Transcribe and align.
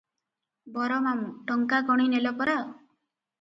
ବର 0.77 0.97
ମାମୁ- 1.07 1.33
ଟଙ୍କା 1.51 1.83
ଗଣି 1.91 2.09
ନେଲ 2.15 2.33
ପରା? 2.41 2.57